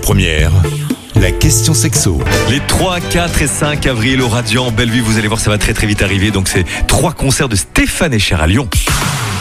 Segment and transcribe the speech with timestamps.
[0.00, 0.52] Première,
[1.16, 2.18] la question sexo.
[2.48, 5.74] Les 3, 4 et 5 avril au Radiant Bellevue, vous allez voir, ça va très
[5.74, 6.30] très vite arriver.
[6.30, 8.68] Donc c'est trois concerts de Stéphane Echer à Lyon.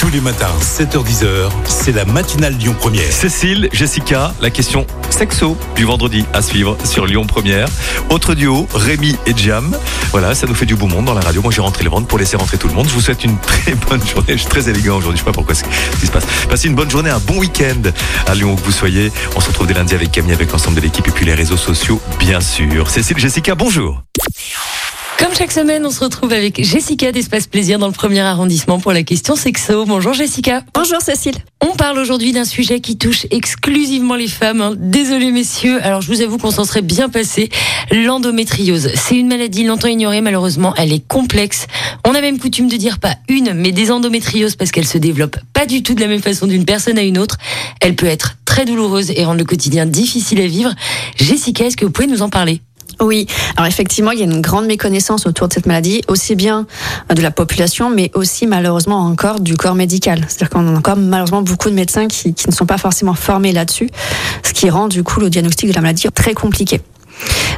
[0.00, 3.12] Tous les matins, 7h10h, c'est la matinale Lyon Première.
[3.12, 7.68] Cécile, Jessica, la question sexo du vendredi à suivre sur Lyon Première.
[8.08, 9.76] Autre duo, Rémi et Jam.
[10.10, 11.42] Voilà, ça nous fait du beau monde dans la radio.
[11.42, 12.88] Moi j'ai rentré le ventre pour laisser rentrer tout le monde.
[12.88, 14.32] Je vous souhaite une très bonne journée.
[14.32, 16.24] Je suis très élégant aujourd'hui, je sais pas pourquoi ce qui se passe.
[16.48, 17.82] Passez une bonne journée, un bon week-end
[18.26, 19.12] à Lyon où que vous soyez.
[19.36, 21.58] On se retrouve dès lundi avec Camille, avec l'ensemble de l'équipe et puis les réseaux
[21.58, 22.88] sociaux, bien sûr.
[22.88, 24.02] Cécile, Jessica, bonjour.
[25.20, 28.92] Comme chaque semaine, on se retrouve avec Jessica d'Espace Plaisir dans le premier arrondissement pour
[28.94, 29.84] la question sexo.
[29.84, 30.64] Bonjour Jessica.
[30.72, 31.34] Bonjour Cécile.
[31.60, 34.62] On parle aujourd'hui d'un sujet qui touche exclusivement les femmes.
[34.62, 34.74] hein.
[34.78, 37.50] Désolé messieurs, alors je vous avoue qu'on s'en serait bien passé.
[37.90, 41.66] L'endométriose, c'est une maladie longtemps ignorée, malheureusement, elle est complexe.
[42.08, 45.36] On a même coutume de dire pas une, mais des endométrioses parce qu'elle se développe
[45.52, 47.36] pas du tout de la même façon d'une personne à une autre.
[47.82, 50.74] Elle peut être très douloureuse et rendre le quotidien difficile à vivre.
[51.16, 52.62] Jessica, est-ce que vous pouvez nous en parler?
[53.00, 56.66] Oui, alors effectivement, il y a une grande méconnaissance autour de cette maladie, aussi bien
[57.14, 60.26] de la population, mais aussi malheureusement encore du corps médical.
[60.28, 63.52] C'est-à-dire qu'on a encore malheureusement beaucoup de médecins qui, qui ne sont pas forcément formés
[63.52, 63.88] là-dessus,
[64.42, 66.80] ce qui rend du coup le diagnostic de la maladie très compliqué.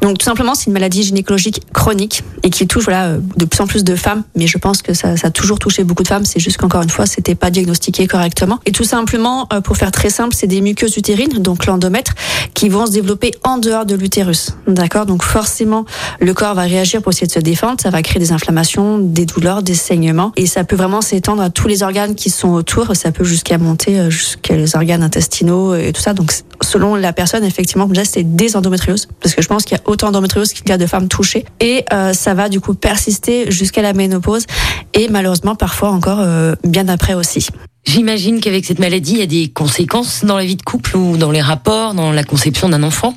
[0.00, 3.66] Donc tout simplement, c'est une maladie gynécologique chronique et qui touche voilà de plus en
[3.66, 4.22] plus de femmes.
[4.36, 6.24] Mais je pense que ça, ça a toujours touché beaucoup de femmes.
[6.24, 8.58] C'est juste qu'encore une fois, c'était pas diagnostiqué correctement.
[8.66, 12.14] Et tout simplement, euh, pour faire très simple, c'est des muqueuses utérines, donc l'endomètre,
[12.54, 14.54] qui vont se développer en dehors de l'utérus.
[14.66, 15.06] D'accord?
[15.06, 15.84] Donc forcément,
[16.20, 17.80] le corps va réagir pour essayer de se défendre.
[17.80, 21.50] Ça va créer des inflammations, des douleurs, des saignements, et ça peut vraiment s'étendre à
[21.50, 22.94] tous les organes qui sont autour.
[22.94, 26.14] Ça peut jusqu'à monter euh, jusqu'à les organes intestinaux et tout ça.
[26.14, 29.80] Donc selon la personne, effectivement, comme c'est des endométrioses, parce que je pense qu'il y
[29.80, 31.44] a autant d'endométriose qu'il y a de femmes touchées.
[31.60, 34.44] Et euh, ça va du coup persister jusqu'à la ménopause
[34.94, 37.48] et malheureusement parfois encore euh, bien après aussi.
[37.84, 41.16] J'imagine qu'avec cette maladie, il y a des conséquences dans la vie de couple ou
[41.16, 43.14] dans les rapports, dans la conception d'un enfant?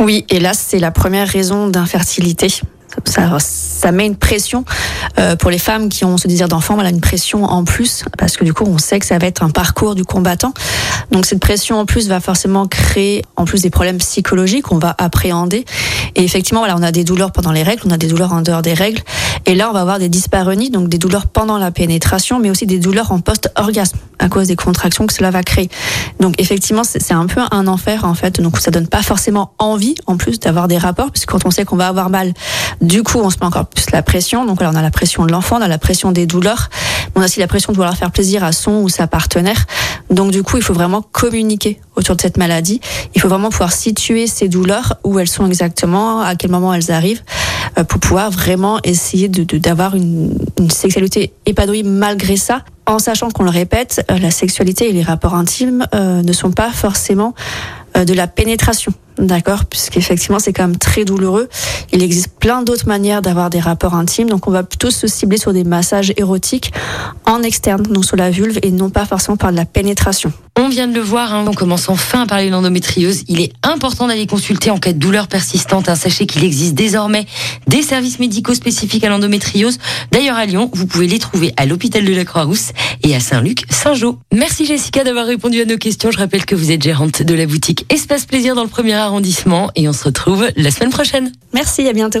[0.00, 2.48] Oui, et là c'est la première raison d'infertilité.
[3.06, 4.64] Ça, ça met une pression
[5.18, 8.36] euh, pour les femmes qui ont ce désir d'enfant, voilà une pression en plus parce
[8.36, 10.52] que du coup on sait que ça va être un parcours du combattant.
[11.10, 14.94] Donc cette pression en plus va forcément créer en plus des problèmes psychologiques qu'on va
[14.98, 15.64] appréhender.
[16.14, 18.42] Et effectivement voilà on a des douleurs pendant les règles, on a des douleurs en
[18.42, 19.00] dehors des règles.
[19.46, 22.66] Et là on va avoir des dyspareunies, donc des douleurs pendant la pénétration, mais aussi
[22.66, 25.68] des douleurs en post-orgasme à cause des contractions que cela va créer.
[26.20, 28.40] Donc effectivement c'est un peu un enfer en fait.
[28.40, 31.64] Donc ça donne pas forcément envie en plus d'avoir des rapports, puisque quand on sait
[31.64, 32.32] qu'on va avoir mal,
[32.80, 34.44] du coup on se met encore plus la pression.
[34.46, 36.70] Donc là on a la pression de l'enfant, on a la pression des douleurs,
[37.14, 39.66] on a aussi la pression de vouloir faire plaisir à son ou sa partenaire.
[40.12, 42.80] Donc du coup il faut vraiment communiquer autour de cette maladie.
[43.14, 46.90] Il faut vraiment pouvoir situer ces douleurs, où elles sont exactement, à quel moment elles
[46.90, 47.22] arrivent,
[47.88, 53.30] pour pouvoir vraiment essayer de de- d'avoir une, une sexualité épanouie malgré ça, en sachant
[53.30, 57.34] qu'on le répète, euh, la sexualité et les rapports intimes euh, ne sont pas forcément
[57.96, 58.92] euh, de la pénétration.
[59.18, 59.66] D'accord?
[59.66, 61.48] Puisqu'effectivement, c'est quand même très douloureux.
[61.92, 64.28] Il existe plein d'autres manières d'avoir des rapports intimes.
[64.30, 66.72] Donc, on va plutôt se cibler sur des massages érotiques
[67.26, 70.32] en externe, donc sur la vulve, et non pas forcément par de la pénétration.
[70.58, 73.24] On vient de le voir, hein, on commence enfin à parler de l'endométriose.
[73.28, 75.88] Il est important d'aller consulter en cas de douleur persistante.
[75.88, 75.94] hein.
[75.94, 77.26] Sachez qu'il existe désormais
[77.66, 79.78] des services médicaux spécifiques à l'endométriose.
[80.12, 83.64] D'ailleurs, à Lyon, vous pouvez les trouver à l'hôpital de la Croix-Rousse et à Saint-Luc,
[83.70, 84.18] Saint-Jean.
[84.32, 86.10] Merci Jessica d'avoir répondu à nos questions.
[86.10, 89.70] Je rappelle que vous êtes gérante de la boutique Espace Plaisir dans le premier arrondissement
[89.74, 91.32] et on se retrouve la semaine prochaine.
[91.54, 92.20] Merci, à bientôt.